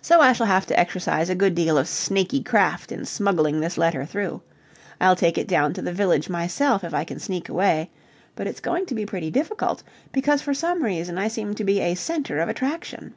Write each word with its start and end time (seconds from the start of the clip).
So 0.00 0.22
I 0.22 0.32
shall 0.32 0.46
have 0.46 0.64
to 0.64 0.80
exercise 0.80 1.28
a 1.28 1.34
good 1.34 1.54
deal 1.54 1.76
of 1.76 1.88
snaky 1.88 2.42
craft 2.42 2.90
in 2.90 3.04
smuggling 3.04 3.60
this 3.60 3.76
letter 3.76 4.06
through. 4.06 4.40
I'll 4.98 5.14
take 5.14 5.36
it 5.36 5.46
down 5.46 5.74
to 5.74 5.82
the 5.82 5.92
village 5.92 6.30
myself 6.30 6.82
if 6.84 6.94
I 6.94 7.04
can 7.04 7.18
sneak 7.18 7.50
away. 7.50 7.90
But 8.34 8.46
it's 8.46 8.60
going 8.60 8.86
to 8.86 8.94
be 8.94 9.04
pretty 9.04 9.30
difficult, 9.30 9.82
because 10.10 10.40
for 10.40 10.54
some 10.54 10.82
reason 10.82 11.18
I 11.18 11.28
seem 11.28 11.52
to 11.56 11.64
be 11.64 11.80
a 11.80 11.96
centre 11.96 12.38
of 12.40 12.48
attraction. 12.48 13.12